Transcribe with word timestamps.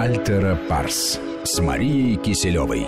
Альтера 0.00 0.54
Парс 0.68 1.18
с 1.42 1.58
Марией 1.60 2.14
Киселевой. 2.14 2.82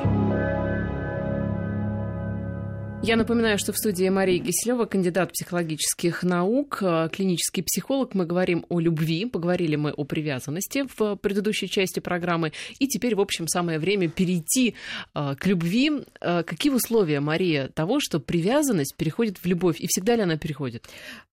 Я 3.02 3.16
напоминаю, 3.16 3.58
что 3.58 3.72
в 3.72 3.76
студии 3.78 4.08
Мария 4.08 4.40
Киселева, 4.40 4.84
кандидат 4.84 5.32
психологических 5.32 6.22
наук, 6.22 6.78
э, 6.82 7.08
клинический 7.12 7.64
психолог. 7.64 8.14
Мы 8.14 8.26
говорим 8.26 8.64
о 8.68 8.78
любви, 8.78 9.24
поговорили 9.24 9.74
мы 9.74 9.90
о 9.90 10.04
привязанности 10.04 10.84
в 10.96 11.16
предыдущей 11.16 11.68
части 11.68 11.98
программы. 11.98 12.52
И 12.78 12.86
теперь, 12.86 13.16
в 13.16 13.20
общем, 13.20 13.48
самое 13.48 13.80
время 13.80 14.08
перейти 14.08 14.76
э, 15.12 15.34
к 15.36 15.46
любви. 15.48 15.90
Э, 16.20 16.44
какие 16.44 16.72
условия, 16.72 17.18
Мария, 17.18 17.70
того, 17.74 17.98
что 17.98 18.20
привязанность 18.20 18.94
переходит 18.96 19.38
в 19.38 19.46
любовь? 19.46 19.80
И 19.80 19.88
всегда 19.88 20.14
ли 20.14 20.22
она 20.22 20.36
переходит? 20.36 20.88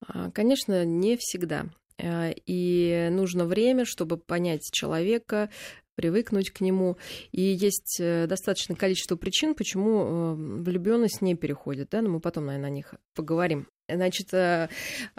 А, 0.07 0.32
конечно, 0.32 0.86
не 0.86 1.18
всегда. 1.20 1.68
И 2.00 3.09
нужно 3.11 3.45
время, 3.45 3.86
чтобы 3.86 4.18
понять 4.18 4.70
человека, 4.71 5.50
привыкнуть 5.97 6.51
к 6.51 6.61
нему. 6.61 6.97
И 7.32 7.42
есть 7.42 7.97
э, 8.00 8.28
достаточное 8.28 8.78
количество 8.78 9.15
причин, 9.15 9.55
почему 9.55 10.00
э, 10.00 10.33
влюбленность 10.61 11.21
не 11.21 11.36
переходит. 11.36 11.89
Да? 11.91 12.02
Но 12.02 12.10
мы 12.10 12.19
потом, 12.19 12.46
наверное, 12.46 12.69
о 12.69 12.74
них 12.74 12.93
поговорим. 13.15 13.68
Значит, 13.89 14.32
э, 14.33 14.69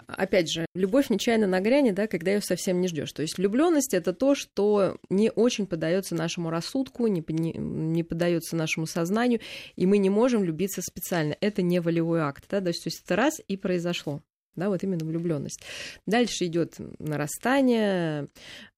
опять 0.07 0.49
же, 0.49 0.65
любовь 0.73 1.09
нечаянно 1.09 1.47
нагрянет, 1.47 1.95
да, 1.95 2.07
когда 2.07 2.31
ее 2.31 2.41
совсем 2.41 2.79
не 2.79 2.87
ждешь. 2.87 3.11
То 3.11 3.23
есть 3.23 3.37
влюбленность 3.37 3.93
это 3.93 4.13
то, 4.13 4.35
что 4.35 4.97
не 5.09 5.31
очень 5.31 5.67
подается 5.67 6.15
нашему 6.15 6.49
рассудку, 6.49 7.07
не, 7.07 7.23
не, 7.27 7.51
не 7.51 8.03
подается 8.03 8.55
нашему 8.55 8.85
сознанию, 8.85 9.41
и 9.75 9.85
мы 9.85 9.97
не 9.97 10.09
можем 10.09 10.41
влюбиться 10.41 10.81
специально. 10.81 11.35
Это 11.41 11.61
не 11.61 11.81
волевой 11.81 12.21
акт, 12.21 12.45
да, 12.49 12.61
то 12.61 12.67
есть 12.67 12.87
это 13.03 13.15
раз 13.17 13.41
и 13.47 13.57
произошло 13.57 14.21
да, 14.55 14.69
вот 14.69 14.83
именно 14.83 15.05
влюбленность. 15.05 15.61
Дальше 16.05 16.45
идет 16.45 16.75
нарастание, 16.99 18.27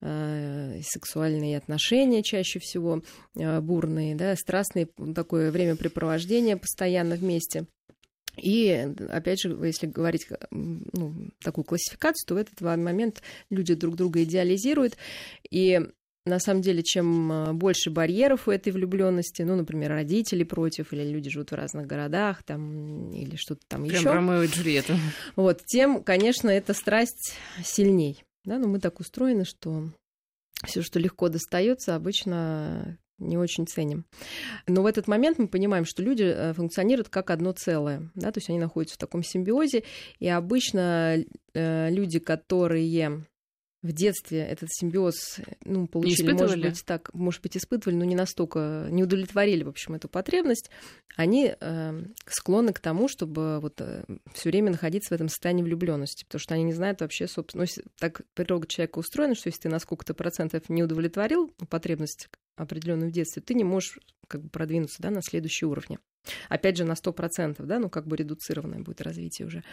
э, 0.00 0.80
сексуальные 0.82 1.56
отношения 1.56 2.22
чаще 2.22 2.58
всего 2.58 3.02
э, 3.36 3.60
бурные, 3.60 4.14
да, 4.14 4.36
страстные, 4.36 4.88
такое 5.14 5.50
времяпрепровождение 5.50 6.56
постоянно 6.56 7.16
вместе. 7.16 7.66
И, 8.40 8.88
опять 9.10 9.42
же, 9.42 9.50
если 9.62 9.86
говорить 9.86 10.26
ну, 10.50 11.30
такую 11.42 11.64
классификацию, 11.64 12.26
то 12.26 12.34
в 12.34 12.38
этот 12.38 12.60
момент 12.60 13.22
люди 13.50 13.74
друг 13.74 13.96
друга 13.96 14.22
идеализируют, 14.22 14.96
и 15.50 15.80
на 16.24 16.38
самом 16.38 16.62
деле, 16.62 16.82
чем 16.82 17.32
э, 17.32 17.52
больше 17.52 17.90
барьеров 17.90 18.46
у 18.46 18.52
этой 18.52 18.72
влюбленности, 18.72 19.42
ну, 19.42 19.56
например, 19.56 19.90
родители 19.90 20.44
против, 20.44 20.92
или 20.92 21.02
люди 21.02 21.30
живут 21.30 21.50
в 21.50 21.54
разных 21.54 21.86
городах, 21.86 22.42
там, 22.44 23.10
или 23.10 23.36
что-то 23.36 23.62
там 23.66 23.84
еще. 23.84 24.02
Прям 24.02 24.14
Ромео 24.14 24.42
и 24.44 24.46
Джульетта. 24.46 24.96
Вот, 25.36 25.64
тем, 25.66 26.02
конечно, 26.02 26.48
эта 26.48 26.74
страсть 26.74 27.34
сильней. 27.64 28.22
Да, 28.44 28.58
но 28.58 28.68
мы 28.68 28.80
так 28.80 29.00
устроены, 29.00 29.44
что 29.44 29.90
все, 30.64 30.82
что 30.82 30.98
легко 30.98 31.28
достается, 31.28 31.94
обычно 31.94 32.98
не 33.18 33.38
очень 33.38 33.66
ценим. 33.66 34.04
Но 34.66 34.82
в 34.82 34.86
этот 34.86 35.06
момент 35.06 35.38
мы 35.38 35.48
понимаем, 35.48 35.84
что 35.84 36.02
люди 36.02 36.24
э, 36.24 36.52
функционируют 36.54 37.08
как 37.08 37.30
одно 37.30 37.52
целое, 37.52 38.10
да, 38.14 38.32
то 38.32 38.38
есть 38.38 38.48
они 38.48 38.58
находятся 38.58 38.96
в 38.96 38.98
таком 38.98 39.22
симбиозе, 39.22 39.84
и 40.18 40.28
обычно 40.28 41.18
э, 41.54 41.90
люди, 41.90 42.18
которые 42.18 43.22
в 43.82 43.92
детстве 43.92 44.40
этот 44.40 44.68
симбиоз, 44.72 45.40
ну, 45.64 45.88
получили, 45.88 46.32
может 46.32 46.60
быть, 46.60 46.84
так, 46.84 47.12
может 47.14 47.42
быть, 47.42 47.56
испытывали, 47.56 47.96
но 47.96 48.04
не 48.04 48.14
настолько, 48.14 48.86
не 48.90 49.02
удовлетворили, 49.02 49.64
в 49.64 49.68
общем, 49.68 49.94
эту 49.94 50.08
потребность, 50.08 50.70
они 51.16 51.54
э, 51.58 52.04
склонны 52.26 52.72
к 52.72 52.78
тому, 52.78 53.08
чтобы 53.08 53.58
вот 53.60 53.80
э, 53.80 54.04
все 54.34 54.50
время 54.50 54.70
находиться 54.70 55.10
в 55.10 55.16
этом 55.16 55.28
состоянии 55.28 55.64
влюбленности, 55.64 56.24
потому 56.24 56.40
что 56.40 56.54
они 56.54 56.62
не 56.62 56.72
знают 56.72 57.00
вообще, 57.00 57.26
собственно, 57.26 57.64
ну, 57.64 57.82
так 57.98 58.22
природа 58.34 58.66
человека 58.68 58.98
устроена, 59.00 59.34
что 59.34 59.48
если 59.48 59.62
ты 59.62 59.68
на 59.68 59.80
сколько-то 59.80 60.14
процентов 60.14 60.68
не 60.68 60.84
удовлетворил 60.84 61.52
потребность 61.68 62.28
определенную 62.56 63.10
в 63.10 63.12
детстве, 63.12 63.42
ты 63.42 63.54
не 63.54 63.64
можешь 63.64 63.98
как 64.28 64.42
бы 64.42 64.48
продвинуться, 64.48 65.02
да, 65.02 65.10
на 65.10 65.22
следующие 65.22 65.68
уровни. 65.68 65.98
Опять 66.48 66.76
же, 66.76 66.84
на 66.84 66.92
100%, 66.92 67.64
да, 67.64 67.78
ну, 67.78 67.90
как 67.90 68.06
бы 68.06 68.16
редуцированное 68.16 68.78
будет 68.78 69.00
развитие 69.00 69.46
уже. 69.46 69.64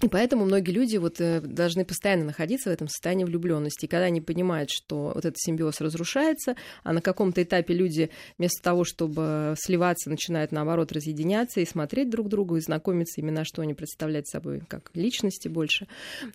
И 0.00 0.08
поэтому 0.08 0.44
многие 0.44 0.70
люди 0.70 0.96
вот 0.96 1.20
э, 1.20 1.40
должны 1.40 1.84
постоянно 1.84 2.24
находиться 2.24 2.70
в 2.70 2.72
этом 2.72 2.86
состоянии 2.86 3.24
влюбленности. 3.24 3.86
И 3.86 3.88
когда 3.88 4.04
они 4.04 4.20
понимают, 4.20 4.70
что 4.70 5.12
вот 5.14 5.24
этот 5.24 5.38
симбиоз 5.38 5.80
разрушается, 5.80 6.54
а 6.84 6.92
на 6.92 7.00
каком-то 7.00 7.42
этапе 7.42 7.74
люди 7.74 8.10
вместо 8.38 8.62
того, 8.62 8.84
чтобы 8.84 9.54
сливаться, 9.58 10.08
начинают 10.08 10.52
наоборот 10.52 10.92
разъединяться 10.92 11.60
и 11.60 11.66
смотреть 11.66 12.10
друг 12.10 12.28
другу, 12.28 12.56
и 12.56 12.60
знакомиться 12.60 13.20
именно, 13.20 13.44
что 13.44 13.62
они 13.62 13.74
представляют 13.74 14.28
собой 14.28 14.62
как 14.68 14.92
личности 14.94 15.48
больше, 15.48 15.88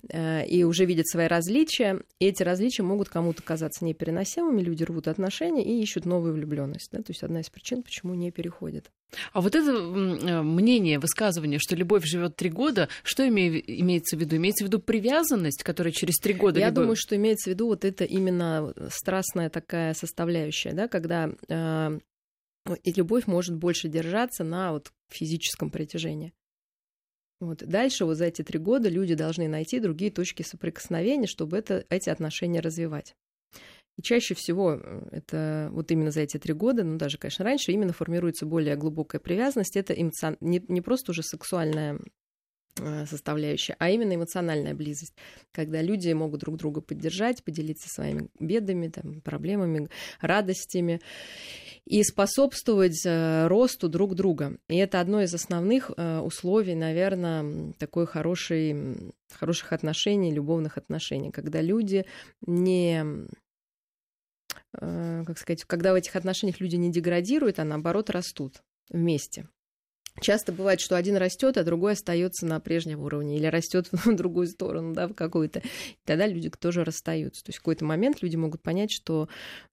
э, 0.10 0.46
и 0.46 0.66
уже 0.66 0.84
видят 0.84 1.08
свои 1.08 1.28
различия. 1.28 2.02
И 2.20 2.26
эти 2.26 2.44
различия 2.44 2.84
могут 2.84 3.08
кому-то 3.08 3.42
казаться 3.44 3.86
непереносимыми, 3.86 4.62
люди 4.62 4.84
рвут 4.84 5.08
отношения 5.08 5.64
и 5.64 5.82
ищут 5.82 6.06
новую 6.06 6.34
влюбленность. 6.34 6.90
Да? 6.92 6.98
То 6.98 7.12
есть 7.12 7.24
одна 7.24 7.40
из 7.40 7.50
причин, 7.50 7.82
почему 7.82 8.14
не 8.14 8.30
переходит. 8.30 8.92
А 9.32 9.42
вот 9.42 9.56
это 9.56 9.72
э, 9.72 10.42
мнение, 10.42 11.00
высказывание, 11.00 11.60
что 11.60 11.76
любовь 11.76 12.06
живет 12.06 12.36
три 12.36 12.50
года, 12.50 12.90
что 13.04 13.28
имеется 13.28 14.18
в 14.18 14.20
виду? 14.20 14.36
Имеется 14.38 14.64
в 14.66 14.68
виду 14.68 14.80
привязанность, 14.80 15.64
которая 15.64 15.92
через 15.94 16.16
три 16.18 16.34
года... 16.34 16.60
Я 16.60 16.68
либо... 16.68 16.82
думаю, 16.82 16.96
что 16.96 17.16
имеется 17.16 17.50
в 17.50 17.54
виду 17.54 17.68
вот 17.68 17.86
это 17.86 18.04
именно 18.04 18.74
страстная 18.90 19.50
такая 19.50 19.94
составляющая, 19.94 20.74
да, 20.74 20.88
когда 20.88 21.30
э, 21.48 22.00
и 22.84 22.94
любовь 22.94 23.28
может 23.28 23.56
больше 23.56 23.90
держаться 23.90 24.44
на 24.44 24.72
вот 24.72 24.92
физическом 25.10 25.70
притяжении. 25.70 26.34
Вот. 27.40 27.60
Дальше 27.60 28.06
вот 28.06 28.16
за 28.16 28.26
эти 28.26 28.42
три 28.42 28.58
года 28.58 28.88
люди 28.88 29.16
должны 29.16 29.48
найти 29.48 29.80
другие 29.80 30.12
точки 30.12 30.44
соприкосновения, 30.44 31.28
чтобы 31.28 31.58
это, 31.58 31.86
эти 31.90 32.10
отношения 32.10 32.62
развивать. 32.62 33.16
И 33.98 34.02
чаще 34.02 34.34
всего 34.34 34.74
э, 34.74 35.08
это 35.12 35.70
вот 35.72 35.92
именно 35.92 36.12
за 36.12 36.22
эти 36.22 36.38
три 36.38 36.54
года, 36.54 36.84
ну 36.84 36.98
даже, 36.98 37.18
конечно, 37.18 37.46
раньше, 37.46 37.72
именно 37.72 37.94
формируется 37.94 38.46
более 38.46 38.76
глубокая 38.76 39.20
привязанность. 39.22 39.76
Это 39.76 39.94
эмоцион... 39.94 40.38
не, 40.42 40.64
не 40.68 40.82
просто 40.82 41.12
уже 41.12 41.22
сексуальная 41.22 42.00
э, 42.80 43.06
составляющая, 43.06 43.76
а 43.78 43.92
именно 43.92 44.16
эмоциональная 44.16 44.74
близость, 44.74 45.14
когда 45.52 45.82
люди 45.84 46.12
могут 46.12 46.40
друг 46.40 46.58
друга 46.58 46.82
поддержать, 46.82 47.44
поделиться 47.44 47.88
своими 47.88 48.30
бедами, 48.40 48.88
там, 48.88 49.22
проблемами, 49.22 49.90
радостями 50.22 51.00
и 51.86 52.02
способствовать 52.04 53.06
э, 53.06 53.46
росту 53.46 53.90
друг 53.90 54.16
друга. 54.16 54.58
И 54.70 54.78
это 54.78 55.02
одно 55.02 55.22
из 55.22 55.36
основных 55.36 55.92
условий, 56.24 56.74
наверное, 56.74 57.74
такой 57.78 58.08
хорошей, 58.08 59.14
хороших 59.30 59.72
отношений, 59.72 60.34
любовных 60.34 60.80
отношений, 60.80 61.30
когда 61.30 61.62
люди 61.62 62.06
не 62.42 63.28
как 64.80 65.38
сказать, 65.38 65.64
когда 65.66 65.94
в 65.94 65.96
этих 65.96 66.16
отношениях 66.16 66.60
люди 66.60 66.76
не 66.76 66.92
деградируют, 66.92 67.60
а 67.60 67.64
наоборот 67.64 68.10
растут 68.10 68.64
вместе. 68.90 69.48
Часто 70.22 70.52
бывает, 70.52 70.80
что 70.80 70.96
один 70.96 71.18
растет, 71.18 71.58
а 71.58 71.64
другой 71.64 71.94
остается 71.94 72.46
на 72.46 72.60
прежнем 72.60 73.00
уровне 73.00 73.38
или 73.38 73.48
растет 73.48 73.88
в 73.92 74.16
другую 74.16 74.48
сторону, 74.48 74.94
да, 74.94 75.08
в 75.08 75.14
какую-то. 75.14 75.60
И 75.60 76.06
тогда 76.06 76.28
люди 76.28 76.50
тоже 76.50 76.84
расстаются. 76.84 77.44
То 77.44 77.50
есть 77.50 77.60
в 77.60 77.62
какой-то 77.62 77.86
момент 77.86 78.22
люди 78.22 78.36
могут 78.36 78.62
понять, 78.62 78.92
что 78.92 79.28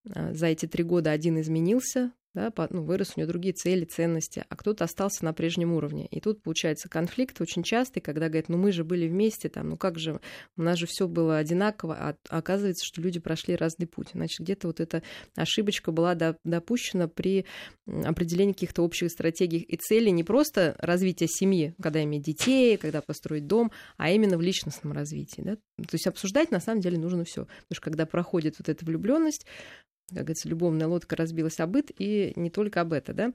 э, 0.04 0.32
за 0.32 0.46
эти 0.46 0.66
три 0.66 0.82
года 0.82 1.10
один 1.10 1.38
изменился, 1.40 2.12
да, 2.34 2.52
ну, 2.70 2.82
вырос 2.82 3.12
у 3.16 3.20
него 3.20 3.28
другие 3.28 3.52
цели, 3.52 3.84
ценности, 3.84 4.44
а 4.48 4.56
кто-то 4.56 4.84
остался 4.84 5.24
на 5.24 5.32
прежнем 5.32 5.72
уровне. 5.72 6.06
И 6.06 6.20
тут 6.20 6.42
получается 6.42 6.88
конфликт 6.88 7.41
очень 7.41 7.62
частый, 7.62 8.00
когда 8.00 8.28
говорят, 8.28 8.48
ну 8.48 8.56
мы 8.56 8.70
же 8.72 8.84
были 8.84 9.08
вместе, 9.08 9.48
там, 9.48 9.70
ну 9.70 9.76
как 9.76 9.98
же, 9.98 10.20
у 10.56 10.62
нас 10.62 10.78
же 10.78 10.86
все 10.86 11.08
было 11.08 11.38
одинаково, 11.38 11.96
а 11.96 12.16
оказывается, 12.28 12.84
что 12.86 13.00
люди 13.00 13.18
прошли 13.18 13.56
разный 13.56 13.86
путь. 13.86 14.10
Значит, 14.12 14.41
где-то 14.41 14.68
вот 14.68 14.80
эта 14.80 15.02
ошибочка 15.34 15.91
была 15.91 16.14
допущена 16.14 17.08
при 17.08 17.46
определении 17.86 18.52
каких-то 18.52 18.82
общих 18.82 19.10
стратегий 19.10 19.58
и 19.58 19.76
целей 19.76 20.12
не 20.12 20.22
просто 20.22 20.76
развития 20.78 21.26
семьи, 21.28 21.74
когда 21.82 22.02
иметь 22.04 22.22
детей, 22.22 22.76
когда 22.76 23.02
построить 23.02 23.47
дом, 23.47 23.72
а 23.97 24.10
именно 24.10 24.38
в 24.38 24.41
личностном 24.41 24.92
развитии. 24.92 25.42
Да? 25.42 25.56
То 25.56 25.94
есть 25.94 26.06
обсуждать 26.06 26.50
на 26.50 26.60
самом 26.60 26.80
деле 26.80 26.98
нужно 26.98 27.24
все. 27.24 27.44
Потому 27.44 27.74
что 27.74 27.82
когда 27.82 28.06
проходит 28.06 28.56
вот 28.58 28.68
эта 28.68 28.84
влюбленность, 28.84 29.47
как 30.15 30.24
говорится, 30.24 30.48
любовная 30.48 30.86
лодка 30.86 31.16
разбилась 31.16 31.60
об 31.60 31.71
быт, 31.71 31.91
и 31.98 32.33
не 32.36 32.51
только 32.51 32.80
об 32.80 32.92
этом, 32.92 33.16
да, 33.16 33.33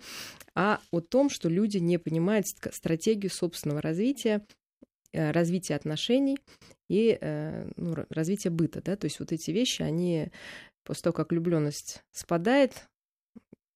а 0.53 0.79
о 0.91 1.01
том, 1.01 1.29
что 1.29 1.49
люди 1.49 1.77
не 1.77 1.97
понимают 1.97 2.47
стратегию 2.47 3.31
собственного 3.31 3.81
развития, 3.81 4.45
э, 5.11 5.31
развития 5.31 5.75
отношений 5.75 6.37
и 6.89 7.17
э, 7.19 7.69
ну, 7.75 7.95
развития 8.09 8.49
быта, 8.49 8.81
да, 8.81 8.95
то 8.95 9.05
есть 9.05 9.19
вот 9.19 9.31
эти 9.31 9.51
вещи, 9.51 9.81
они 9.81 10.29
после 10.83 11.03
того, 11.03 11.13
как 11.13 11.31
влюбленность 11.31 12.03
спадает, 12.11 12.87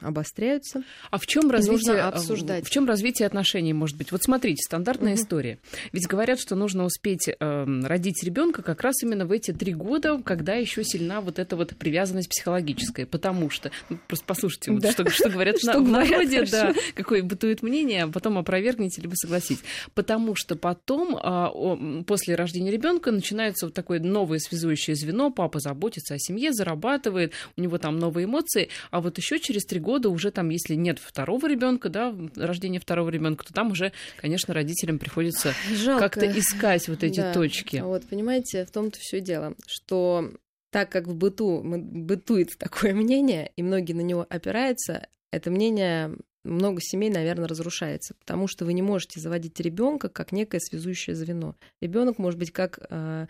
обостряются. 0.01 0.83
А 1.11 1.17
в 1.17 1.27
чем 1.27 1.51
развитие, 1.51 1.93
нужно 1.93 2.07
обсуждать. 2.07 2.65
В 2.65 2.69
чем 2.69 2.87
развитие 2.87 3.25
отношений 3.25 3.73
может 3.73 3.97
быть? 3.97 4.11
Вот 4.11 4.23
смотрите, 4.23 4.61
стандартная 4.63 5.13
угу. 5.13 5.21
история. 5.21 5.59
Ведь 5.91 6.07
говорят, 6.07 6.39
что 6.39 6.55
нужно 6.55 6.85
успеть 6.85 7.27
э, 7.27 7.81
родить 7.83 8.23
ребенка 8.23 8.61
как 8.61 8.81
раз 8.81 9.03
именно 9.03 9.25
в 9.25 9.31
эти 9.31 9.51
три 9.51 9.73
года, 9.73 10.21
когда 10.23 10.53
еще 10.53 10.83
сильна 10.83 11.19
вот 11.21 11.37
эта 11.37 11.55
вот 11.55 11.75
привязанность 11.75 12.29
психологическая, 12.29 13.05
потому 13.05 13.49
что 13.49 13.71
ну, 13.89 13.99
просто 14.07 14.25
послушайте, 14.25 14.71
вот, 14.71 14.81
да. 14.81 14.91
что, 14.91 15.09
что 15.09 15.29
говорят 15.29 15.57
что 15.61 15.79
в 15.79 15.89
народе, 15.89 16.45
да, 16.45 16.73
какое 16.95 17.21
бытует 17.21 17.61
мнение, 17.61 18.03
а 18.03 18.07
потом 18.07 18.37
опровергните 18.37 19.01
либо 19.01 19.15
согласитесь. 19.15 19.63
Потому 19.93 20.35
что 20.35 20.55
потом 20.55 21.17
э, 21.17 22.03
после 22.03 22.35
рождения 22.35 22.71
ребенка 22.71 23.11
начинается 23.11 23.65
вот 23.65 23.73
такое 23.73 23.99
новое 23.99 24.39
связующее 24.39 24.95
звено, 24.95 25.29
папа 25.29 25.59
заботится 25.59 26.13
о 26.13 26.19
семье, 26.19 26.53
зарабатывает, 26.53 27.33
у 27.57 27.61
него 27.61 27.77
там 27.77 27.99
новые 27.99 28.25
эмоции, 28.25 28.69
а 28.91 29.01
вот 29.01 29.17
еще 29.17 29.39
через 29.39 29.65
три 29.65 29.79
года 29.79 29.88
уже 29.97 30.31
там, 30.31 30.49
если 30.49 30.75
нет 30.75 30.99
второго 30.99 31.47
ребенка, 31.47 31.89
да, 31.89 32.15
рождения 32.35 32.79
второго 32.79 33.09
ребенка, 33.09 33.45
то 33.45 33.53
там 33.53 33.71
уже, 33.71 33.91
конечно, 34.17 34.53
родителям 34.53 34.99
приходится 34.99 35.53
как-то 35.85 36.25
искать 36.27 36.87
вот 36.87 37.03
эти 37.03 37.19
да. 37.19 37.33
точки. 37.33 37.77
Вот, 37.77 38.07
понимаете, 38.07 38.65
в 38.65 38.71
том-то 38.71 38.97
все 38.99 39.19
дело, 39.19 39.55
что 39.67 40.31
так 40.71 40.91
как 40.91 41.07
в 41.07 41.15
быту 41.15 41.61
бытует 41.63 42.57
такое 42.57 42.93
мнение, 42.93 43.51
и 43.55 43.63
многие 43.63 43.93
на 43.93 44.01
него 44.01 44.25
опираются, 44.29 45.07
это 45.31 45.51
мнение 45.51 46.15
много 46.43 46.79
семей, 46.81 47.09
наверное, 47.09 47.47
разрушается, 47.47 48.13
потому 48.15 48.47
что 48.47 48.65
вы 48.65 48.73
не 48.73 48.81
можете 48.81 49.19
заводить 49.19 49.59
ребенка 49.59 50.09
как 50.09 50.31
некое 50.31 50.59
связующее 50.59 51.15
звено. 51.15 51.55
Ребенок 51.81 52.17
может 52.17 52.39
быть 52.39 52.51
как, 52.51 52.79
э, 52.89 53.27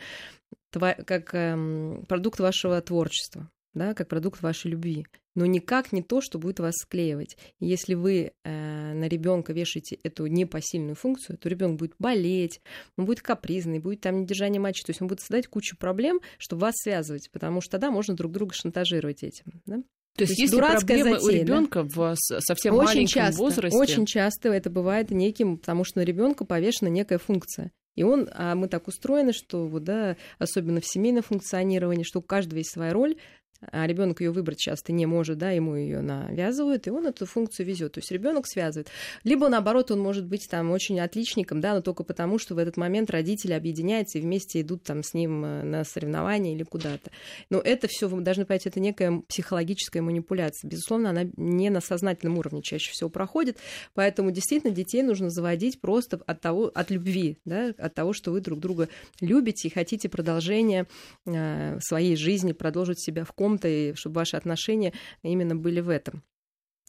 как 0.71 1.33
э, 1.33 2.03
продукт 2.07 2.39
вашего 2.39 2.79
творчества 2.81 3.49
да, 3.79 3.93
как 3.95 4.07
продукт 4.07 4.41
вашей 4.41 4.71
любви, 4.71 5.07
но 5.35 5.45
никак 5.45 5.91
не 5.91 6.03
то, 6.03 6.21
что 6.21 6.37
будет 6.37 6.59
вас 6.59 6.75
склеивать. 6.75 7.37
И 7.59 7.65
если 7.65 7.95
вы 7.95 8.33
э, 8.43 8.93
на 8.93 9.07
ребенка 9.07 9.53
вешаете 9.53 9.97
эту 10.03 10.27
непосильную 10.27 10.95
функцию, 10.95 11.37
то 11.37 11.49
ребенок 11.49 11.77
будет 11.77 11.95
болеть, 11.97 12.61
он 12.97 13.05
будет 13.05 13.21
капризный, 13.21 13.79
будет 13.79 14.01
там 14.01 14.21
недержание 14.21 14.59
матча, 14.59 14.85
то 14.85 14.91
есть 14.91 15.01
он 15.01 15.07
будет 15.07 15.21
создать 15.21 15.47
кучу 15.47 15.77
проблем, 15.77 16.19
чтобы 16.37 16.61
вас 16.61 16.75
связывать, 16.75 17.29
потому 17.31 17.61
что 17.61 17.71
тогда 17.71 17.89
можно 17.89 18.15
друг 18.15 18.31
друга 18.31 18.53
шантажировать 18.53 19.23
этим. 19.23 19.61
Да? 19.65 19.81
То 20.15 20.23
есть, 20.23 20.37
есть 20.37 20.55
проблемы 20.55 21.19
затея, 21.19 21.19
у 21.21 21.29
ребенка 21.29 21.83
да? 21.83 21.89
в 21.95 22.15
совсем 22.17 22.73
очень 22.75 22.85
маленьком 22.85 23.07
часто, 23.07 23.41
возрасте? 23.41 23.77
Очень 23.77 24.05
часто 24.05 24.49
это 24.49 24.69
бывает 24.69 25.11
неким, 25.11 25.57
потому 25.57 25.85
что 25.85 25.99
на 25.99 26.03
ребенка 26.03 26.43
повешена 26.43 26.89
некая 26.89 27.17
функция. 27.17 27.71
И 27.95 28.03
он, 28.03 28.29
а 28.33 28.55
мы 28.55 28.67
так 28.67 28.87
устроены, 28.87 29.33
что 29.33 29.67
вот, 29.67 29.83
да, 29.83 30.15
особенно 30.37 30.79
в 30.79 30.85
семейном 30.85 31.23
функционировании, 31.23 32.03
что 32.03 32.19
у 32.19 32.21
каждого 32.21 32.59
есть 32.59 32.71
своя 32.71 32.93
роль, 32.93 33.17
а 33.61 33.85
ребенок 33.87 34.21
ее 34.21 34.31
выбрать 34.31 34.57
часто 34.57 34.93
не 34.93 35.05
может, 35.05 35.37
да, 35.37 35.51
ему 35.51 35.75
ее 35.75 36.01
навязывают, 36.01 36.87
и 36.87 36.91
он 36.91 37.07
эту 37.07 37.25
функцию 37.25 37.65
везет. 37.65 37.93
То 37.93 37.99
есть 37.99 38.11
ребенок 38.11 38.47
связывает. 38.47 38.87
Либо 39.23 39.49
наоборот, 39.49 39.91
он 39.91 39.99
может 39.99 40.25
быть 40.25 40.47
там 40.49 40.71
очень 40.71 40.99
отличником, 40.99 41.59
да, 41.59 41.73
но 41.73 41.81
только 41.81 42.03
потому, 42.03 42.39
что 42.39 42.55
в 42.55 42.57
этот 42.57 42.77
момент 42.77 43.09
родители 43.09 43.53
объединяются 43.53 44.17
и 44.17 44.21
вместе 44.21 44.61
идут 44.61 44.83
там 44.83 45.03
с 45.03 45.13
ним 45.13 45.43
э, 45.43 45.63
на 45.63 45.83
соревнования 45.83 46.53
или 46.53 46.63
куда-то. 46.63 47.11
Но 47.49 47.59
это 47.59 47.87
все, 47.89 48.07
вы 48.07 48.21
должны 48.21 48.45
понять, 48.45 48.65
это 48.65 48.79
некая 48.79 49.21
психологическая 49.27 50.01
манипуляция. 50.01 50.69
Безусловно, 50.69 51.09
она 51.09 51.25
не 51.35 51.69
на 51.69 51.81
сознательном 51.81 52.37
уровне 52.37 52.61
чаще 52.61 52.91
всего 52.91 53.09
проходит, 53.09 53.57
поэтому 53.93 54.31
действительно 54.31 54.73
детей 54.73 55.03
нужно 55.03 55.29
заводить 55.29 55.81
просто 55.81 56.19
от 56.25 56.41
того, 56.41 56.71
от 56.73 56.91
любви, 56.91 57.37
да, 57.45 57.73
от 57.77 57.93
того, 57.93 58.13
что 58.13 58.31
вы 58.31 58.41
друг 58.41 58.59
друга 58.59 58.87
любите 59.19 59.67
и 59.67 59.71
хотите 59.71 60.07
продолжения 60.07 60.87
э, 61.25 61.77
своей 61.81 62.15
жизни, 62.15 62.53
продолжить 62.53 63.01
себя 63.01 63.25
в 63.25 63.31
ком-то, 63.49 63.67
и 63.67 63.93
чтобы 63.95 64.15
ваши 64.15 64.37
отношения 64.37 64.93
именно 65.23 65.55
были 65.55 65.79
в 65.79 65.89
этом 65.89 66.23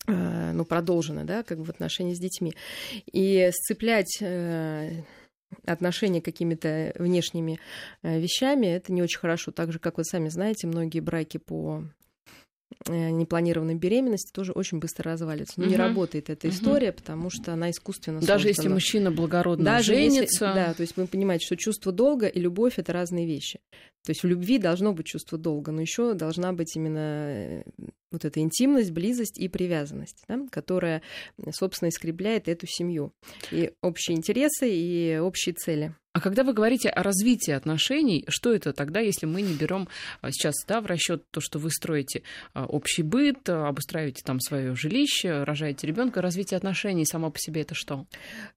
э, 0.06 0.52
ну, 0.52 0.64
продолжены, 0.64 1.24
да, 1.24 1.42
как 1.42 1.58
бы 1.58 1.64
в 1.64 1.70
отношении 1.70 2.14
с 2.14 2.18
детьми. 2.18 2.52
И 3.10 3.50
сцеплять 3.52 4.18
э, 4.20 5.02
отношения 5.64 6.20
какими-то 6.20 6.92
внешними 6.98 7.58
э, 8.02 8.20
вещами, 8.20 8.66
это 8.66 8.92
не 8.92 9.02
очень 9.02 9.20
хорошо. 9.20 9.52
Так 9.52 9.72
же, 9.72 9.78
как 9.78 9.96
вы 9.96 10.04
сами 10.04 10.28
знаете, 10.28 10.66
многие 10.66 11.00
браки 11.00 11.38
по 11.38 11.84
непланированной 12.88 13.74
беременности 13.74 14.32
тоже 14.32 14.52
очень 14.52 14.78
быстро 14.78 15.12
разваливается. 15.12 15.54
Но 15.58 15.64
угу. 15.64 15.72
не 15.72 15.76
работает 15.76 16.30
эта 16.30 16.48
история, 16.48 16.90
угу. 16.90 16.98
потому 16.98 17.30
что 17.30 17.52
она 17.52 17.70
искусственно 17.70 18.20
Даже 18.20 18.48
если 18.48 18.68
мужчина 18.68 19.10
благородно 19.10 19.64
Даже 19.64 19.94
женится. 19.94 20.22
Если, 20.22 20.38
да, 20.44 20.74
то 20.74 20.82
есть 20.82 20.96
вы 20.96 21.06
понимаете, 21.06 21.46
что 21.46 21.56
чувство 21.56 21.92
долга 21.92 22.26
и 22.26 22.40
любовь 22.40 22.78
это 22.78 22.92
разные 22.92 23.26
вещи. 23.26 23.60
То 24.04 24.10
есть 24.10 24.22
в 24.22 24.26
любви 24.26 24.58
должно 24.58 24.92
быть 24.94 25.06
чувство 25.06 25.36
долга, 25.36 25.72
но 25.72 25.82
еще 25.82 26.14
должна 26.14 26.52
быть 26.52 26.74
именно 26.74 26.98
э, 26.98 27.62
вот 28.10 28.24
эта 28.24 28.40
интимность, 28.40 28.92
близость 28.92 29.38
и 29.38 29.46
привязанность, 29.48 30.24
да, 30.26 30.40
которая, 30.50 31.02
собственно, 31.52 31.90
искребляет 31.90 32.48
эту 32.48 32.66
семью. 32.66 33.12
И 33.50 33.72
общие 33.82 34.16
интересы, 34.16 34.70
и 34.70 35.18
общие 35.18 35.54
цели. 35.54 35.94
А 36.12 36.20
когда 36.20 36.42
вы 36.42 36.52
говорите 36.52 36.88
о 36.88 37.04
развитии 37.04 37.52
отношений, 37.52 38.24
что 38.26 38.52
это 38.52 38.72
тогда, 38.72 38.98
если 38.98 39.26
мы 39.26 39.42
не 39.42 39.54
берем 39.54 39.86
а, 40.20 40.32
сейчас 40.32 40.54
да, 40.66 40.80
в 40.80 40.86
расчет 40.86 41.24
то, 41.30 41.40
что 41.40 41.60
вы 41.60 41.70
строите 41.70 42.24
а, 42.52 42.66
общий 42.66 43.04
быт, 43.04 43.48
а, 43.48 43.68
обустраиваете 43.68 44.22
там 44.24 44.40
свое 44.40 44.74
жилище, 44.74 45.44
рожаете 45.44 45.86
ребенка, 45.86 46.20
развитие 46.20 46.56
отношений 46.56 47.06
само 47.06 47.30
по 47.30 47.38
себе 47.38 47.60
это 47.60 47.76
что? 47.76 48.06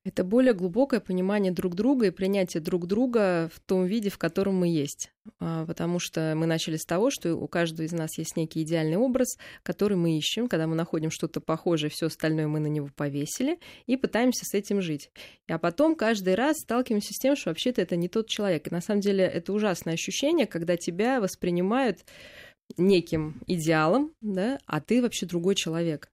Это 0.04 0.24
более 0.24 0.54
глубокое 0.54 1.00
понимание 1.00 1.52
друг 1.52 1.76
друга 1.76 2.08
и 2.08 2.12
принятие 2.12 2.62
друг 2.62 2.88
друга 2.88 3.52
в 3.54 3.60
том 3.60 3.86
виде, 3.86 4.10
в 4.10 4.18
котором 4.18 4.56
мы 4.56 4.68
есть. 4.68 5.13
Потому 5.40 6.00
что 6.00 6.34
мы 6.36 6.46
начали 6.46 6.76
с 6.76 6.86
того, 6.86 7.10
что 7.10 7.36
у 7.36 7.48
каждого 7.48 7.86
из 7.86 7.94
нас 7.94 8.18
есть 8.18 8.36
некий 8.36 8.64
идеальный 8.64 8.98
образ, 8.98 9.38
который 9.64 9.96
мы 9.96 10.18
ищем, 10.18 10.48
когда 10.48 10.68
мы 10.68 10.76
находим 10.76 11.12
что-то 11.12 11.40
похожее, 11.40 11.90
все 11.90 12.08
остальное 12.08 12.48
мы 12.48 12.60
на 12.60 12.68
него 12.68 12.90
повесили 12.96 13.60
и 13.86 13.96
пытаемся 13.96 14.46
с 14.46 14.54
этим 14.54 14.82
жить. 14.82 15.12
А 15.48 15.58
потом 15.58 15.96
каждый 15.96 16.36
раз 16.36 16.58
сталкиваемся 16.58 17.14
с 17.14 17.20
тем, 17.20 17.36
что 17.36 17.52
вообще-то 17.52 17.82
это 17.82 17.96
не 17.96 18.10
тот 18.10 18.28
человек. 18.28 18.68
И 18.68 18.72
на 18.72 18.82
самом 18.82 19.02
деле 19.02 19.24
это 19.24 19.54
ужасное 19.54 19.94
ощущение, 19.94 20.46
когда 20.46 20.76
тебя 20.76 21.22
воспринимают 21.22 22.00
неким 22.78 23.42
идеалом, 23.48 24.14
да, 24.22 24.58
а 24.66 24.82
ты 24.82 25.02
вообще 25.02 25.26
другой 25.26 25.56
человек. 25.56 26.10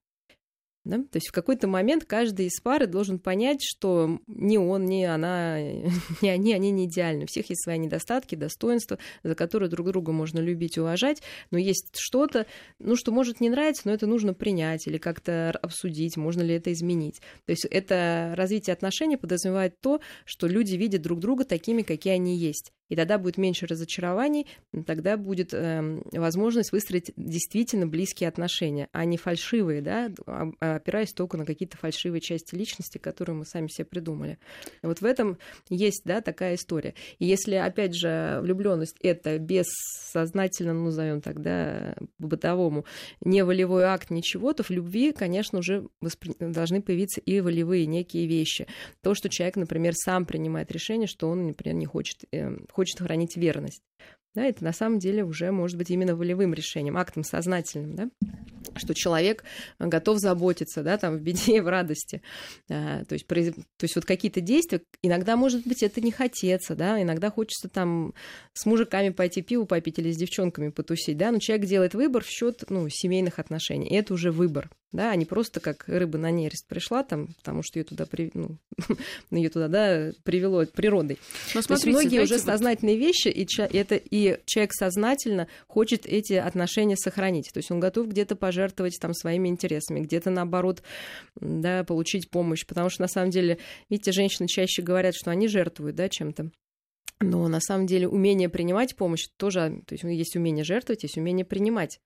Да? 0.83 0.97
То 0.97 1.17
есть 1.17 1.27
в 1.27 1.31
какой-то 1.31 1.67
момент 1.67 2.05
каждый 2.05 2.47
из 2.47 2.59
пары 2.59 2.87
должен 2.87 3.19
понять, 3.19 3.59
что 3.61 4.19
ни 4.27 4.57
он, 4.57 4.85
ни 4.85 5.03
она, 5.03 5.59
ни 6.21 6.27
они, 6.27 6.53
они 6.53 6.71
не 6.71 6.85
идеальны. 6.85 7.25
У 7.25 7.27
всех 7.27 7.49
есть 7.49 7.63
свои 7.63 7.77
недостатки, 7.77 8.35
достоинства, 8.35 8.97
за 9.23 9.35
которые 9.35 9.69
друг 9.69 9.87
друга 9.87 10.11
можно 10.11 10.39
любить 10.39 10.79
уважать, 10.79 11.21
но 11.51 11.59
есть 11.59 11.95
что-то, 11.95 12.47
ну, 12.79 12.95
что 12.95 13.11
может 13.11 13.41
не 13.41 13.49
нравиться, 13.49 13.83
но 13.85 13.93
это 13.93 14.07
нужно 14.07 14.33
принять 14.33 14.87
или 14.87 14.97
как-то 14.97 15.51
обсудить, 15.51 16.17
можно 16.17 16.41
ли 16.41 16.55
это 16.55 16.73
изменить. 16.73 17.21
То 17.45 17.51
есть 17.51 17.65
это 17.65 18.33
развитие 18.35 18.73
отношений 18.73 19.17
подразумевает 19.17 19.79
то, 19.81 20.01
что 20.25 20.47
люди 20.47 20.75
видят 20.75 21.03
друг 21.03 21.19
друга 21.19 21.45
такими, 21.45 21.83
какие 21.83 22.13
они 22.13 22.35
есть 22.35 22.71
и 22.91 22.95
тогда 22.97 23.17
будет 23.17 23.37
меньше 23.37 23.67
разочарований, 23.67 24.47
тогда 24.85 25.15
будет 25.15 25.53
э, 25.53 26.01
возможность 26.11 26.73
выстроить 26.73 27.13
действительно 27.15 27.87
близкие 27.87 28.27
отношения, 28.27 28.89
а 28.91 29.05
не 29.05 29.15
фальшивые, 29.15 29.81
да, 29.81 30.11
опираясь 30.75 31.13
только 31.13 31.37
на 31.37 31.45
какие-то 31.45 31.77
фальшивые 31.77 32.21
части 32.21 32.55
личности, 32.55 32.97
которые 32.97 33.35
мы 33.35 33.45
сами 33.45 33.67
себе 33.67 33.85
придумали. 33.85 34.37
Вот 34.81 35.01
в 35.01 35.05
этом 35.05 35.37
есть, 35.69 36.03
да, 36.05 36.21
такая 36.21 36.55
история. 36.55 36.93
И 37.19 37.25
если, 37.25 37.55
опять 37.55 37.95
же, 37.95 38.39
влюбленность 38.41 38.97
это 39.01 39.37
бессознательно, 39.39 40.73
ну, 40.73 40.85
назовем 40.85 41.21
так, 41.21 41.41
да, 41.41 41.95
бытовому, 42.19 42.85
не 43.21 43.43
волевой 43.43 43.83
акт 43.83 44.09
ничего, 44.09 44.53
то 44.53 44.63
в 44.63 44.69
любви, 44.69 45.11
конечно, 45.11 45.59
уже 45.59 45.87
воспри... 45.99 46.35
должны 46.39 46.81
появиться 46.81 47.21
и 47.21 47.39
волевые 47.41 47.85
некие 47.85 48.27
вещи. 48.27 48.67
То, 49.01 49.13
что 49.13 49.29
человек, 49.29 49.55
например, 49.55 49.93
сам 49.95 50.25
принимает 50.25 50.71
решение, 50.71 51.07
что 51.07 51.29
он, 51.29 51.47
например, 51.47 51.75
не 51.75 51.85
хочет, 51.85 52.25
э, 52.31 52.57
хочет 52.71 52.99
хранить 52.99 53.37
верность. 53.37 53.81
Да, 54.33 54.45
это 54.45 54.63
на 54.63 54.71
самом 54.71 54.99
деле 54.99 55.25
уже 55.25 55.51
может 55.51 55.77
быть 55.77 55.89
именно 55.89 56.15
волевым 56.15 56.53
решением, 56.53 56.97
актом 56.97 57.23
сознательным, 57.23 57.95
да, 57.95 58.09
что 58.75 58.93
человек 58.93 59.43
готов 59.79 60.19
заботиться, 60.19 60.83
да, 60.83 60.97
там, 60.97 61.17
в 61.17 61.21
беде 61.21 61.57
и 61.57 61.59
в 61.59 61.67
радости. 61.67 62.21
А, 62.69 63.03
то, 63.05 63.13
есть, 63.13 63.27
то 63.27 63.83
есть 63.83 63.95
вот 63.95 64.05
какие-то 64.05 64.41
действия, 64.41 64.81
иногда, 65.01 65.35
может 65.35 65.65
быть, 65.65 65.83
это 65.83 66.01
не 66.01 66.11
хотеться, 66.11 66.75
да, 66.75 67.01
иногда 67.01 67.31
хочется 67.31 67.69
там 67.69 68.13
с 68.53 68.65
мужиками 68.65 69.09
пойти 69.09 69.41
пиво 69.41 69.65
попить 69.65 69.99
или 69.99 70.11
с 70.11 70.17
девчонками 70.17 70.69
потусить, 70.69 71.17
да, 71.17 71.31
но 71.31 71.39
человек 71.39 71.67
делает 71.67 71.93
выбор 71.93 72.23
в 72.23 72.29
счет 72.29 72.63
ну, 72.69 72.87
семейных 72.89 73.39
отношений, 73.39 73.87
и 73.87 73.95
это 73.95 74.13
уже 74.13 74.31
выбор, 74.31 74.69
да, 74.91 75.11
а 75.11 75.15
не 75.15 75.25
просто 75.25 75.59
как 75.59 75.87
рыба 75.87 76.17
на 76.17 76.31
нерест 76.31 76.67
пришла 76.67 77.03
там, 77.03 77.27
потому 77.37 77.63
что 77.63 77.79
ее 77.79 77.85
туда, 77.85 78.05
при... 78.05 78.31
ну, 78.33 78.57
ее 79.31 79.49
туда, 79.49 79.67
да, 79.67 80.11
привело 80.23 80.65
природой. 80.65 81.17
Но 81.55 81.61
смотрите, 81.61 81.67
То 81.67 81.73
есть 81.73 82.01
многие 82.01 82.23
уже 82.23 82.35
вот... 82.35 82.43
сознательные 82.43 82.97
вещи, 82.97 83.29
и 83.29 83.47
это 83.77 83.95
и 83.95 84.39
человек 84.45 84.73
сознательно 84.73 85.47
хочет 85.67 86.05
эти 86.05 86.33
отношения 86.33 86.97
сохранить. 86.97 87.51
То 87.53 87.59
есть 87.59 87.71
он 87.71 87.79
готов 87.79 88.09
где-то 88.09 88.35
пожертвовать 88.51 88.99
там 88.99 89.13
своими 89.13 89.47
интересами, 89.47 90.01
где-то 90.01 90.29
наоборот, 90.29 90.83
да, 91.39 91.85
получить 91.85 92.29
помощь, 92.29 92.65
потому 92.65 92.89
что 92.89 93.01
на 93.01 93.07
самом 93.07 93.29
деле, 93.29 93.59
видите, 93.89 94.11
женщины 94.11 94.47
чаще 94.49 94.81
говорят, 94.81 95.15
что 95.15 95.31
они 95.31 95.47
жертвуют, 95.47 95.95
да, 95.95 96.09
чем-то. 96.09 96.51
Но 97.21 97.47
на 97.47 97.61
самом 97.61 97.87
деле 97.87 98.09
умение 98.09 98.49
принимать 98.49 98.97
помощь 98.97 99.27
тоже, 99.37 99.81
то 99.87 99.93
есть 99.93 100.03
есть 100.03 100.35
умение 100.35 100.65
жертвовать, 100.65 101.03
есть 101.03 101.17
умение 101.17 101.45
принимать 101.45 102.01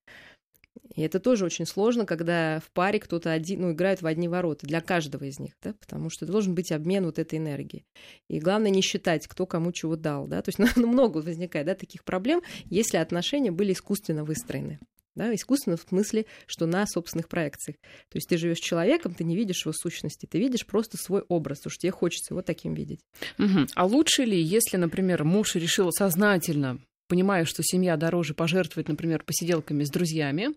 И 0.94 1.02
это 1.02 1.20
тоже 1.20 1.46
очень 1.46 1.66
сложно, 1.66 2.06
когда 2.06 2.60
в 2.60 2.70
паре 2.72 3.00
кто-то 3.00 3.32
один, 3.32 3.62
ну, 3.62 3.72
играет 3.72 4.04
в 4.04 4.06
одни 4.06 4.28
ворота 4.28 4.68
для 4.68 4.82
каждого 4.82 5.24
из 5.24 5.40
них, 5.40 5.54
да, 5.64 5.74
потому 5.74 6.10
что 6.12 6.28
должен 6.28 6.54
быть 6.54 6.72
обмен 6.72 7.06
вот 7.06 7.18
этой 7.18 7.40
энергией. 7.40 7.86
И 8.30 8.40
главное 8.40 8.70
не 8.70 8.82
считать, 8.82 9.26
кто 9.26 9.48
кому 9.48 9.72
чего 9.72 9.96
дал, 9.96 10.28
да, 10.28 10.44
то 10.44 10.50
есть 10.50 10.60
ну, 10.76 10.86
много 10.86 11.20
возникает, 11.20 11.66
да, 11.66 11.74
таких 11.74 12.04
проблем, 12.04 12.44
если 12.66 12.98
отношения 12.98 13.52
были 13.52 13.74
искусственно 13.74 14.24
выстроены. 14.24 14.80
Да, 15.16 15.34
искусственно 15.34 15.78
в 15.78 15.82
смысле, 15.88 16.26
что 16.46 16.66
на 16.66 16.86
собственных 16.86 17.30
проекциях. 17.30 17.78
То 18.10 18.18
есть 18.18 18.28
ты 18.28 18.38
живешь 18.38 18.58
с 18.58 18.62
человеком, 18.62 19.14
ты 19.14 19.24
не 19.24 19.36
видишь 19.36 19.66
его 19.66 19.74
сущности, 19.74 20.26
ты 20.26 20.40
видишь 20.40 20.66
просто 20.66 20.98
свой 20.98 21.22
образ, 21.30 21.60
что 21.60 21.70
тебе 21.70 21.92
хочется 21.92 22.34
его 22.34 22.42
таким 22.42 22.74
видеть. 22.74 23.00
Угу. 23.40 23.68
А 23.76 23.86
лучше 23.86 24.26
ли, 24.26 24.42
если, 24.42 24.78
например, 24.78 25.24
муж 25.24 25.56
решил 25.56 25.92
сознательно 25.92 26.80
понимая, 27.08 27.46
что 27.46 27.62
семья 27.64 27.98
дороже 27.98 28.34
пожертвовать, 28.34 28.88
например, 28.88 29.24
посиделками 29.24 29.84
с 29.84 29.92
друзьями, 29.92 30.56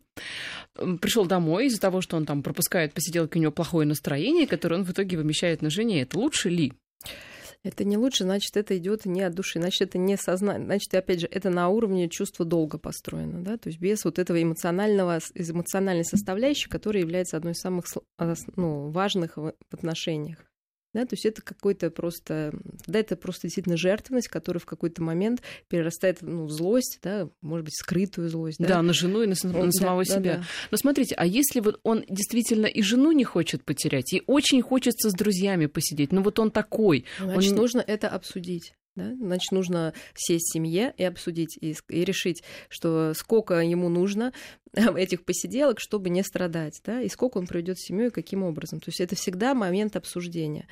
пришел 0.74 1.26
домой 1.26 1.66
из-за 1.66 1.78
того, 1.78 2.00
что 2.00 2.16
он 2.16 2.24
там 2.24 2.42
пропускает 2.42 2.94
посиделки, 2.94 3.36
у 3.36 3.40
него 3.40 3.52
плохое 3.52 3.86
настроение, 3.86 4.46
которое 4.46 4.76
он 4.76 4.84
в 4.84 4.90
итоге 4.90 5.18
вымещает 5.18 5.62
на 5.62 5.68
жене. 5.68 6.02
Это 6.02 6.18
лучше 6.18 6.48
ли? 6.48 6.72
Это 7.64 7.84
не 7.84 7.96
лучше, 7.96 8.24
значит, 8.24 8.56
это 8.56 8.76
идет 8.78 9.04
не 9.04 9.22
от 9.22 9.34
души, 9.34 9.58
значит, 9.58 9.82
это 9.82 9.98
не 9.98 10.16
сознание, 10.16 10.64
значит, 10.64 10.94
опять 10.94 11.20
же, 11.20 11.26
это 11.26 11.50
на 11.50 11.68
уровне 11.68 12.08
чувства 12.08 12.44
долга 12.44 12.78
построено, 12.78 13.42
да, 13.42 13.58
то 13.58 13.68
есть 13.68 13.80
без 13.80 14.04
вот 14.04 14.18
этого 14.18 14.40
эмоционального, 14.40 15.18
эмоциональной 15.34 16.04
составляющей, 16.04 16.68
которая 16.68 17.02
является 17.02 17.36
одной 17.36 17.52
из 17.52 17.60
самых 17.60 17.86
ну, 18.56 18.90
важных 18.90 19.36
в 19.36 19.54
отношениях. 19.72 20.44
Да, 20.94 21.04
то 21.04 21.14
есть 21.14 21.26
это 21.26 21.42
какой-то 21.42 21.90
просто, 21.90 22.54
да, 22.86 23.00
это 23.00 23.14
просто 23.16 23.42
действительно 23.42 23.76
жертвенность, 23.76 24.28
которая 24.28 24.60
в 24.60 24.66
какой-то 24.66 25.02
момент 25.02 25.42
перерастает 25.68 26.22
ну, 26.22 26.46
в 26.46 26.50
злость, 26.50 26.98
да, 27.02 27.28
может 27.42 27.64
быть, 27.64 27.74
скрытую 27.76 28.30
злость. 28.30 28.58
Да, 28.58 28.68
да 28.68 28.82
на 28.82 28.94
жену 28.94 29.22
и 29.22 29.26
на, 29.26 29.34
на 29.42 29.66
да, 29.66 29.70
самого 29.70 30.04
да, 30.04 30.14
себя. 30.14 30.32
Да, 30.34 30.38
да. 30.38 30.44
Но 30.70 30.76
смотрите, 30.78 31.14
а 31.16 31.26
если 31.26 31.60
вот 31.60 31.78
он 31.82 32.04
действительно 32.08 32.66
и 32.66 32.80
жену 32.82 33.12
не 33.12 33.24
хочет 33.24 33.64
потерять, 33.64 34.12
и 34.14 34.22
очень 34.26 34.62
хочется 34.62 35.10
с 35.10 35.12
друзьями 35.12 35.66
посидеть, 35.66 36.10
ну 36.10 36.22
вот 36.22 36.38
он 36.38 36.50
такой. 36.50 37.04
Значит, 37.18 37.52
он... 37.52 37.58
нужно 37.58 37.84
это 37.86 38.08
обсудить. 38.08 38.72
Да? 38.98 39.14
Значит, 39.14 39.52
нужно 39.52 39.94
сесть 40.14 40.48
в 40.48 40.52
семье 40.52 40.92
и 40.96 41.04
обсудить, 41.04 41.56
и, 41.60 41.74
и 41.88 42.04
решить, 42.04 42.42
что 42.68 43.14
сколько 43.14 43.54
ему 43.60 43.88
нужно 43.88 44.32
этих 44.74 45.24
посиделок, 45.24 45.80
чтобы 45.80 46.10
не 46.10 46.22
страдать, 46.22 46.80
да, 46.84 47.00
и 47.00 47.08
сколько 47.08 47.38
он 47.38 47.46
проведет 47.46 47.78
с 47.78 47.86
семьей, 47.86 48.10
каким 48.10 48.42
образом. 48.42 48.80
То 48.80 48.88
есть 48.88 49.00
это 49.00 49.14
всегда 49.14 49.54
момент 49.54 49.96
обсуждения. 49.96 50.66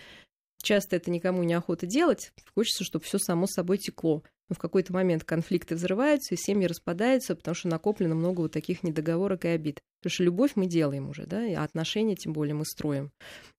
Часто 0.63 0.97
это 0.97 1.11
никому 1.11 1.45
не 1.45 1.55
охота 1.55 1.87
делать, 1.87 2.33
хочется, 2.55 2.83
чтобы 2.83 3.05
все 3.05 3.19
само 3.19 3.47
собой 3.47 3.79
текло. 3.79 4.25
Но 4.49 4.55
в 4.55 4.59
какой-то 4.59 4.93
момент 4.93 5.25
конфликты 5.25 5.75
взрываются, 5.75 6.35
и 6.35 6.39
семьи 6.39 6.67
распадаются, 6.67 7.37
потому 7.37 7.55
что 7.55 7.69
накоплено 7.69 8.15
много 8.15 8.41
вот 8.43 8.53
таких 8.53 8.83
недоговорок 8.83 9.45
и 9.45 9.49
обид. 9.49 9.81
Потому 10.01 10.15
что 10.15 10.25
любовь 10.25 10.53
мы 10.57 10.67
делаем 10.67 11.09
уже, 11.09 11.27
да, 11.27 11.45
и 11.45 11.55
отношения 11.55 12.15
тем 12.15 12.33
более 12.33 12.55
мы 12.55 12.65
строим. 12.65 13.11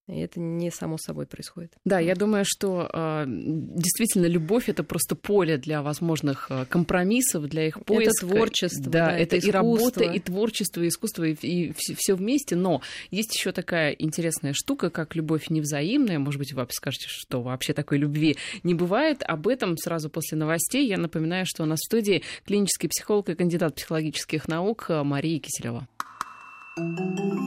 И 0.08 0.20
это 0.20 0.40
не 0.40 0.72
само 0.72 0.98
собой 0.98 1.26
происходит. 1.26 1.74
Да, 1.84 2.00
я 2.00 2.16
думаю, 2.16 2.46
что 2.48 2.90
э, 2.92 3.26
действительно 3.28 4.26
любовь 4.28 4.70
это 4.70 4.84
просто 4.86 5.18
поле 5.18 5.58
для 5.58 5.82
возможных 5.82 6.48
э, 6.50 6.66
компромиссов, 6.66 7.46
для 7.48 7.68
их 7.68 7.84
поиска. 7.84 8.26
Это 8.26 8.34
творчество. 8.34 8.84
Да, 8.90 9.08
да 9.08 9.18
это, 9.18 9.36
это 9.36 9.48
и 9.48 9.52
работа, 9.52 10.06
и 10.06 10.20
творчество, 10.20 10.82
и 10.82 10.88
искусство, 10.88 11.26
и, 11.26 11.34
и 11.34 11.74
все 11.74 12.16
вместе. 12.16 12.56
Но 12.56 12.82
есть 13.12 13.36
еще 13.36 13.52
такая 13.52 13.92
интересная 13.92 14.54
штука, 14.54 14.90
как 14.90 15.14
любовь 15.16 15.50
невзаимная. 15.50 16.20
Может 16.20 16.40
быть, 16.40 16.54
вы 16.54 16.66
скажете, 16.70 17.08
что 17.10 17.42
вообще 17.42 17.74
такой 17.74 17.98
любви 17.98 18.38
не 18.64 18.76
бывает. 18.76 19.24
Об 19.24 19.50
этом 19.50 19.76
сразу 19.76 20.10
после 20.10 20.38
новостей. 20.38 20.88
Я 20.88 20.98
напоминаю, 20.98 21.46
что 21.46 21.64
у 21.64 21.66
нас 21.66 21.80
в 21.80 21.86
студии 21.86 22.24
клинический 22.46 22.88
психолог 22.88 23.28
и 23.28 23.36
кандидат 23.36 23.76
психологических 23.76 24.48
наук 24.48 24.86
Мария 24.90 25.40
Киселева. 25.42 25.86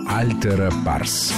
Альтера 0.08 0.70
Парс. 0.84 1.32